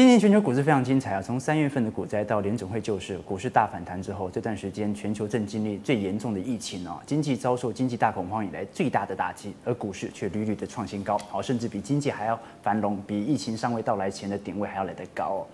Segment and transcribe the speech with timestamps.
[0.00, 1.20] 今年全球股市非常精彩啊！
[1.20, 15.46] 从三月份的股灾到联准会救市，股市大反弹之后，这段时间全球正经历最严重的疫情啊，经济遭受经济大恐慌以来最大的打击，而股市却屡屡的创新高，好，甚至比经济还要繁荣，比疫情尚未到来前的点位还要来得高哦。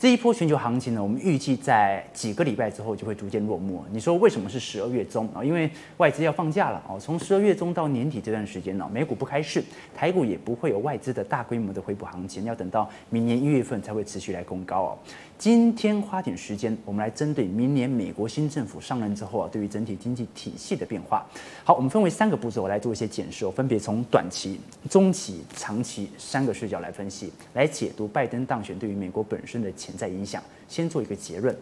[0.00, 3.84] 这一波全球行情呢，我们预计在几个礼拜之后就会逐渐落幕。
[3.92, 5.44] 你说为什么是十二月中啊？
[5.44, 6.98] 因为外资要放假了哦。
[6.98, 9.62] 从十二月中到年底这段时间呢，美股不开市，
[9.94, 14.98] 台股也不会有外资的大规模的回补行情，要等到明年一月份才会持续来攻高哦。
[15.38, 21.26] 今天花点时间，我们来针对明年美国新政府上任之后啊，对于整体经济体系的变化。
[21.64, 30.40] 好，我们分为三个步骤来做一些检视，分别从短期、中期、长期三个视角来分析，来解读拜登当选对于美国本身的潜在影响。
[30.68, 31.54] 先做一个结论：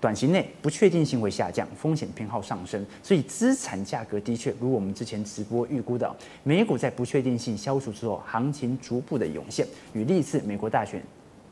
[0.00, 6.14] 短期内不确定性会下降，风险偏好上升，所以资产价格的确如我们之前直播预估的，
[6.44, 11.02] 美股在不确定性消除之后，行情逐步的涌现，与历次美国大选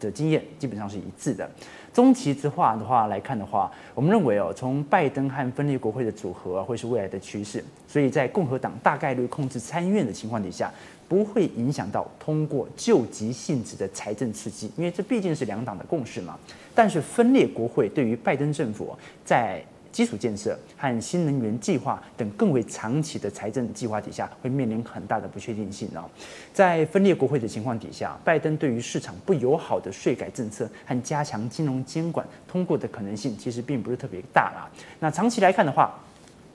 [0.03, 1.49] 的经验基本上是一致的。
[1.93, 7.63] 中期之话的话来看的话，我们认为哦，从拜登和分裂国会的组合会是未来的趋势。
[7.87, 10.73] 所以在共和党大概率控制参议院的情况底下，
[11.07, 16.39] 不会影响到通过救急性质的财政刺激，因为这毕竟是两党的共识嘛。
[16.75, 19.63] 但是分裂国会对于拜登政府在
[19.93, 26.11] 基础建设和新能源计划等更为长期的财政计划底下，会面临很大的不确定性哦。
[26.53, 34.69] 在分裂国会的情况底下，拜登对于市场不友好的税改政策和加强金融监管通过的可能性，其实并不是特别大啦。
[34.99, 35.95] 那长期来看的话，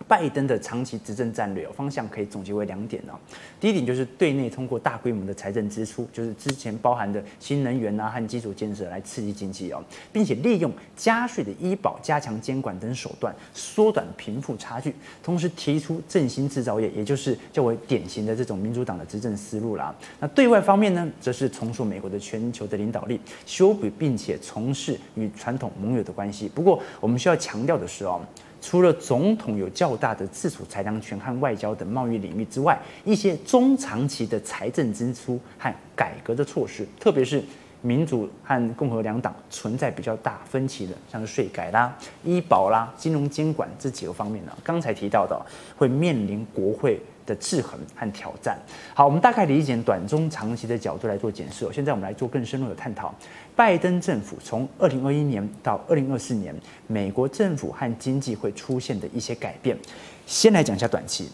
[0.07, 3.13] 拜登的长期执政战略方向可以总结为两点哦。
[3.59, 9.83] 第一点就是对内通过大规模的财政支出，就是之前包含的新能源啊和基础建设来刺激经济哦，
[10.13, 19.93] 并且利用加税的医保、加强监管等手段缩短贫富差距，同时提出振兴制造业，也就是较为典型的这种民主党的执政思路啦。
[20.19, 26.47] 那对外方面呢，则是重塑美国的全球的领导力，修补并且从事与传统盟友的关系。
[26.47, 28.21] 不过，我们需要强调的是哦。
[28.61, 37.43] 除了总统有较大的自主裁量权和外交等贸易领域之外，一些中长期的财政支出和改革的措施，特别是
[37.81, 45.39] 民主和共和两党存在比较大分歧的，像是税改啦、医保啦、金融监管这几个方面呢，刚才提到的
[45.77, 48.57] 会面临国会的制衡和挑战。
[48.93, 51.67] 好，我们大概理解短中长期的角度来做检视。
[51.71, 53.13] 现在我们来做更深入的探讨。
[53.55, 56.55] 拜登政府从二零二一年到二零二四年，
[56.87, 59.77] 美国政府和经济会出现的一些改变。
[60.25, 61.29] 先来讲一下短期，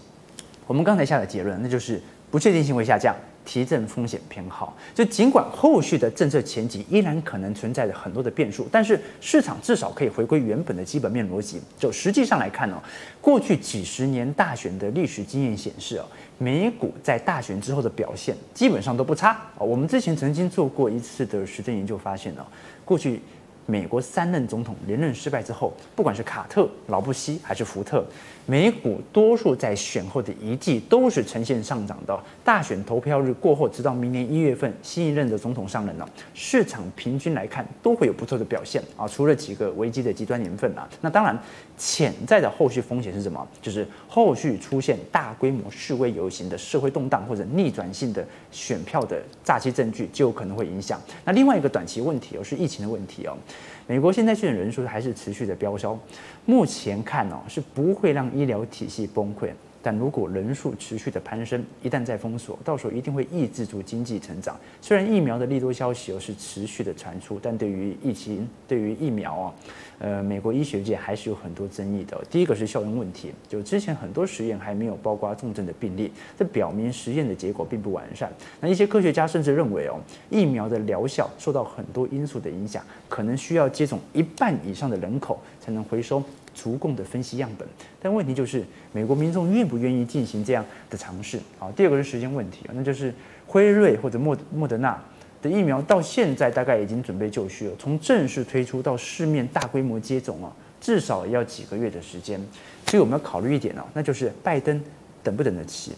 [0.66, 2.02] 我们刚才下的结论，那就是
[2.34, 3.16] 不确定性会下降。
[3.46, 11.62] 提振风险偏好，就尽管后续的政策前景依然可能存在着很多的变数，但是市场至少可以回归原本的基本面逻辑。
[11.78, 12.82] 就实际上来看呢，
[13.20, 16.06] 过去几十年大选的历史经验显示啊，
[16.38, 19.60] 美股在大选之后的表现基本上都不差啊。
[19.60, 22.46] 我们之前曾经做过一次的实证研究，发现呢，
[22.86, 23.22] 过去。
[23.66, 28.04] 美国三任总统连任失败之后，不管是卡特、老布希还是福特，
[28.46, 32.20] 美股多数在选后的一季都是呈现上涨的。
[32.44, 39.08] 大选投票日过后，直到明年一月份新一任的总统上任了，市场平均来看都会有不错的表现啊。
[39.08, 41.38] 除了几个危机的极端年份啊，那当然
[41.78, 43.48] 潜在的后续风险是什么？
[43.62, 51.02] 就是后续出现大规模示威游行的社会动荡或者逆转性的选票的诈欺证据，就有可能会影响。
[51.24, 53.38] 那另外一个短期问题，而是疫情的问题哦。
[53.86, 56.00] 美国现在确诊人数还是持续的飙升，
[56.46, 59.50] 目前看哦是不会让医疗体系崩溃。
[59.84, 64.58] 但如果人数持续的攀升，一旦再封锁，到时候一定会抑制住经济成长。
[64.82, 69.54] 虽然疫苗的利多消息又是持续的传出，但对于疫情、对于疫苗啊，
[70.00, 72.20] 呃，美国医学界还是有很多争议的。
[72.30, 78.32] 第一个是效用问题，就之前很多实验还没有包括重症的病例，这表明实验的结果并不完善。
[78.62, 86.24] 那一些科学家甚至认为哦，疫苗的疗效受到很多因素的影响，可能需要接种一半以上的人口才能回收。
[86.54, 87.68] 足够的分析样本，
[88.02, 91.40] 但问题就是美国民众愿不愿意进行这样的尝试？
[91.58, 93.14] 好，第二个是时间问题，那就是
[93.48, 95.02] 辉瑞或者莫莫德纳
[95.42, 102.40] 的疫苗到现在大概已经准备就绪了，从正式推出到市面大规模接种啊，至少要几个月的时间。
[102.88, 104.80] 所以我们要考虑一点哦，那就是拜登
[105.24, 105.94] 等不等得起？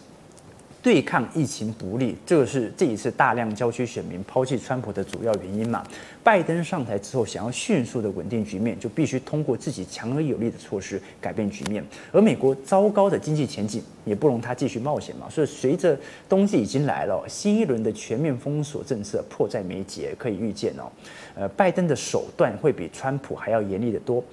[0.86, 5.84] 对抗疫情不利，这个是这一次大量郊区选民抛弃川普的主要原因嘛？
[6.24, 11.84] 拜登上台之后，想要迅速的稳定局面，就必须通过自己强而有力的措施改变局面。
[12.12, 15.28] 而美国糟糕的经济前景也不容他继续冒险嘛。
[15.28, 16.00] 所以随着
[16.30, 20.86] 冬季已经来了，新一轮的全面封锁政策迫在眉睫，可以预见哦，
[21.34, 24.24] 呃，拜登的手段会比川普还要严厉得多。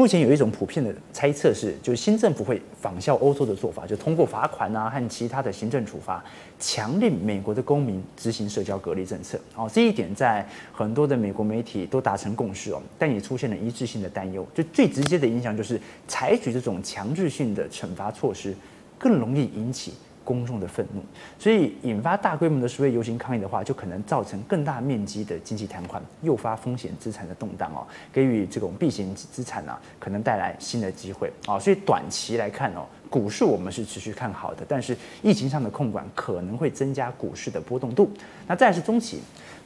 [0.00, 6.24] 目前有一种普遍的猜测是，就是新政府会仿效欧洲的做法，就通过罚款啊和其他的行政处罚，
[6.58, 9.38] 强令美国的公民执行社交隔离政策。
[9.54, 14.46] 哦，这一点在很多的美国媒体都达成共识哦，但也出现了一致性的担忧。
[14.54, 18.54] 就最直接的影响就是，采取这种强制性的惩罚措施，
[18.98, 19.92] 更容易引起。
[20.24, 21.02] 公众的愤怒，
[21.38, 31.58] 所以引发大规模的示威游行抗议的话，就可能造成更大面积的经济瘫痪，诱发风险资产的动荡哦，给予这种避险资产呢、啊，可能带来新的机会啊。
[31.58, 38.10] 所以短期来看哦，股市我们是持续看好的，但是疫情上的控管可能会增加股市的波动度。
[38.46, 39.20] 那再是中期。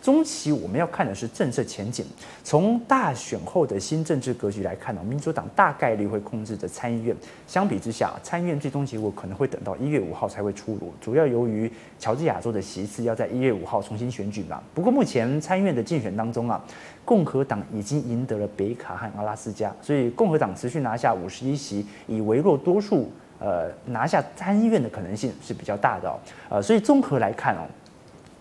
[0.05, 2.05] 中期我们要看的是政策前景。
[2.43, 7.17] 从大选后的新政治格局来看呢，民主党大概率会控制着参议院。
[7.47, 10.93] 相比之下，参议院最终结果可能会等到一月五号才会出炉。
[11.01, 14.63] 主要由于乔治亚州的席次要在一月五号重新选举嘛。
[14.75, 16.63] 不过目前参议院的竞选当中啊，
[17.03, 26.21] 共和党已经赢得了北卡和阿拉斯加，所以共和党持续拿下五十一席，以微弱多数呃拿下参议院的可能性是比较大的哦。
[26.51, 27.67] 呃，所以综合来看哦。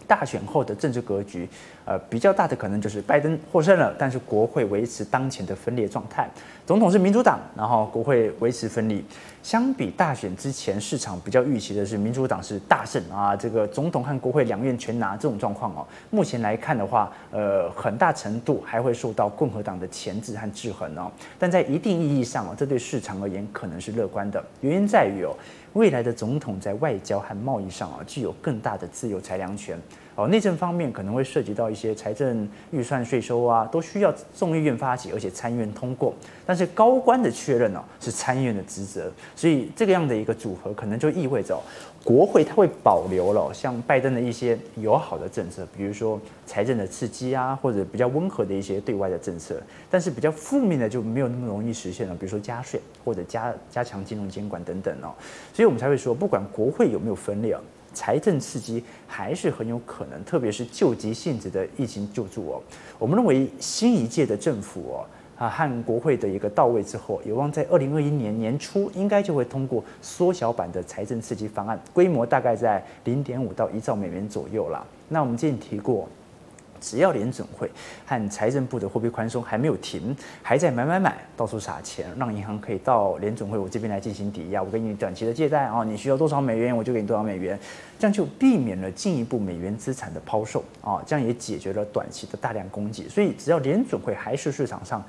[0.08, 1.48] 大选后的政治格局，
[1.86, 6.30] 呃，比较大的可能就是拜登获胜了，但是国会维持当前的分裂状态。
[6.66, 9.04] 总统是民主党，然后国会维持分立。
[9.42, 15.86] 相比大选之前，市场比较预期的是民主党是大胜啊，这个总统和国会两院全拿这种状况哦。
[16.10, 21.12] 目前来看的话，呃，很大程度还会受到共和党的钳制和制衡哦。
[21.38, 25.36] 但在一定意义上哦，这对市场而言可能是乐观的，原因在于哦。
[25.74, 29.78] 未来的总统在外交和贸易上啊，具有更大的自由裁量权。
[30.16, 36.14] 哦，内政方面可能会涉及到一些财政预算、税收啊，都需要众议院发起，而且参议院通过。
[36.46, 39.12] 但是高官的确认呢，是参议院的职责。
[39.36, 41.60] 所以这个样的一个组合，可能就意味着
[42.04, 49.60] 国会它会保留了像拜登的一些友好的政策，比如说财政的刺激啊，或者比较温和的一些对外的政策。
[49.90, 55.10] 但是比较负面的就没有那么容易实现了，比如说加税或者加加强金融监管等等哦。
[55.54, 57.58] 所以我们才会说，不管国会有没有分裂。
[57.94, 62.62] 财政刺激还是很有可能，特别是救急性质的疫情救助哦。
[62.98, 65.06] 我们认为新一届的政府哦，
[65.38, 74.86] 啊和国会的一个到位之后，有望在二零二一年年初应该就会通过缩小版的财政刺激方案，规模大概在零点五到一兆美元左右啦。
[75.10, 76.10] 那我们之前提过。
[76.84, 77.72] 只要联准会
[78.06, 87.58] 和财政部的货币宽松还没有停，还在买买买，到处撒钱，让银行可以到联准会我这边来进行抵押，我给你短期的借贷啊，你需要多少美元，我就给你多少美元，
[87.98, 93.08] 这样就避免了进一步美元资产的抛售啊，这样也解决了短期的大量供给。
[93.08, 95.02] 所以只要联准会还是市场上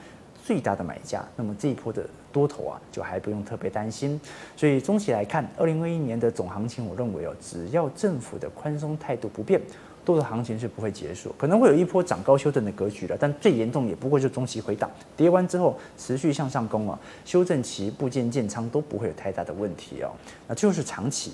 [0.44, 4.20] 最大的买家，那么这一波的多头啊，就还不用特别担心。
[4.56, 9.60] 所以中期来看，二零二一年的总行情，我认为哦，只要政府的宽松态度不变。
[10.04, 20.10] 多头行情是不会结束，可能会有一波涨高修正的格局了，但最严重也不过就中期回档，跌完之后持续向上攻啊，修正期部件建仓都不会有太大的问题哦。
[20.46, 21.32] 那就是长期，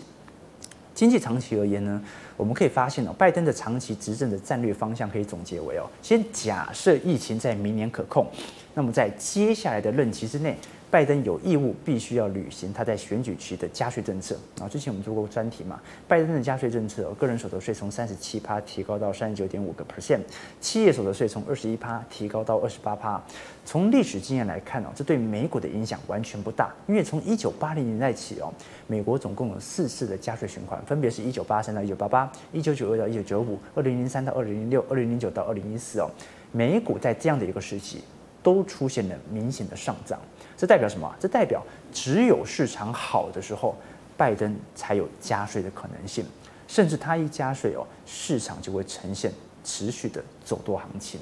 [0.94, 2.02] 经济长期而言呢，
[2.36, 8.26] 我们可以发现哦，拜登的长期执政的战略方向可以总结为哦，先假设疫情在明年可控，
[8.74, 10.56] 那么在接下来的任期之内。
[10.90, 14.68] 拜登有义务必须要履行他在选举期的加税政策啊。
[14.68, 20.20] 之前我们做过专题嘛，拜登的加税政策，个人所得税从三十七趴提高到三十九点五个 percent，
[20.60, 23.22] 企业所得税从二十一趴提高到二十八趴。
[23.64, 28.52] 从历史经验来看哦，这对美股的影响完全不大，因为从一九八零年代起哦，
[28.88, 36.10] 美国总共有四次的加税循环，分别是一九八三到一九八八、一九九二到一九九五、二零零三到二零零六、二零零九到二零一四哦，
[36.50, 38.02] 美股在这样的一个时期
[38.42, 40.18] 都出现了明显的上涨。
[40.56, 41.14] 这代表什么？
[41.18, 43.74] 这代表只有市场好的时候，
[44.16, 46.24] 拜登才有加税的可能性。
[46.68, 49.32] 甚至他一加税哦，市场就会呈现
[49.64, 51.18] 持续的走多行情。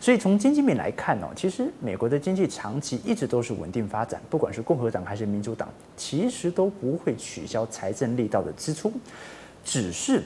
[0.00, 8.92] 所以从经济面来看哦，其实美国的经济长期一直都是稳定发展，不管是共和党还是民主党，其实都不会取消财政力道的支出，
[9.64, 10.22] 只是。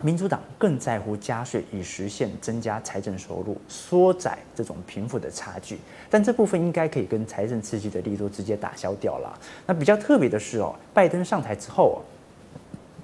[0.00, 5.78] 民主党更在乎加税以实现增加财政收入，缩窄这种贫富的差距，
[6.08, 9.36] 但这部分应该可以跟财政刺激的力度直接打消掉了。
[9.66, 12.00] 那比较特别的是哦，拜登上台之后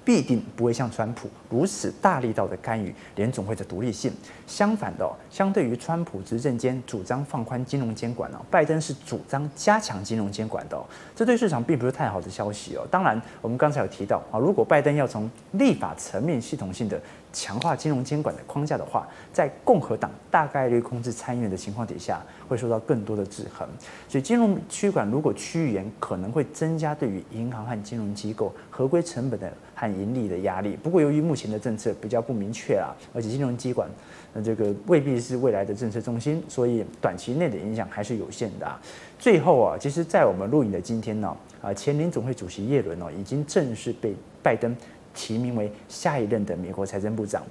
[0.05, 4.13] 必定不会像川普如此大力道的干预联总会的独立性。
[4.47, 10.79] 相反的，相对于川普执政间主张放宽金融监管呢，拜登是主张加强金融监管的。
[11.17, 12.87] 这对市场并不是太好的消息哦。
[12.91, 17.01] 当然，我们刚才有提到啊，如果拜登要从立法层面系统性的
[17.35, 23.69] 强化金融监管的框架的话，在共和党大概率控制参议院的情况底下，会受到更多的制衡。
[24.09, 30.79] 所以金融趋管如果趋严，可能会增加对于银行和金融机构合规成本的和盈利的压力。
[30.83, 33.89] 不过由于目前的政策比较不明确啊，而且金融机管
[34.33, 38.81] 那这个未必是未来的政策中心，所以短期内的影响还是有限的啊。
[39.19, 44.77] 最后啊，其实，在我们录影的今天呢，啊，前联总会主席耶伦哦，已经正式被拜登。
[45.15, 47.43] 提名为下一任的美国财政部长，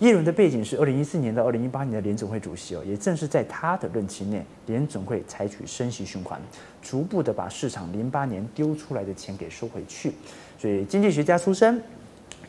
[0.00, 6.40] 耶伦的背景是二零一四年到二零一八年的联总会主席哦，也正是在他的任期内，联总会采取升息循环，
[6.82, 10.12] 逐步的把市场零八年丢出来的钱给收回去。
[10.58, 11.80] 所以经济学家出身，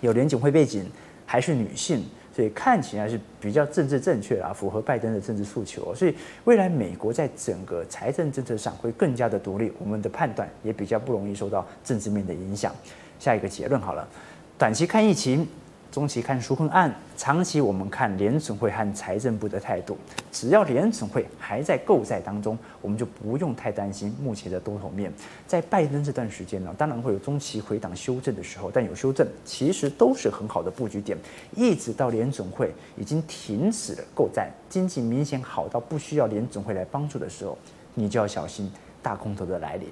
[0.01, 0.86] 有联总会背景，
[1.25, 2.03] 还是女性，
[2.36, 5.94] 所以看起来是比较政治正确啊，符合拜登的政治诉求。
[5.94, 6.15] 所以
[6.46, 12.74] 未来美国在整个财政政策上会更加的独立，我们的判断也比较不容易受到政治面的影响。
[13.20, 14.08] 下一个结论好了。
[14.63, 15.46] 短期看疫情，
[15.91, 19.98] 中期看纾困案，长期我们看联准会和财政部的态度。
[20.32, 25.12] 只要联准会还在购债当中，我们就不用太担心目前的多头面。
[25.46, 31.17] 在拜登这段时间呢，当然会有中期回档修正的时候，但有修正其实都是很好的布局点。
[31.58, 37.58] 一直到联准会已经停止了购债，经济明显好到不需要联准会来帮助的时候，
[37.96, 38.72] 你就要小心。
[39.03, 39.88] 大空头的来临。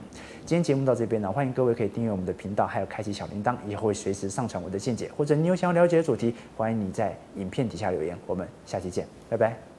[0.45, 8.17] 今天节目到这边呢，欢迎各位可以订阅我们的频道，还有开启小铃铛，以后会随时上传我的见解，或者你有想要了解的主题，欢迎你在影片底下留言。
[8.25, 9.70] 我们下期见，拜拜。